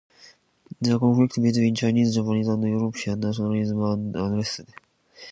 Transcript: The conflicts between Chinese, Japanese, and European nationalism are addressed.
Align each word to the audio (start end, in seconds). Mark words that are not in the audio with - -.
The 0.81 0.97
conflicts 0.97 1.37
between 1.37 1.75
Chinese, 1.75 2.15
Japanese, 2.15 2.47
and 2.47 2.63
European 2.63 3.19
nationalism 3.19 3.83
are 4.15 4.29
addressed. 4.31 4.61